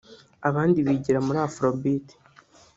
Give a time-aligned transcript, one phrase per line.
[0.49, 2.07] abandi bigira muri Afro Beat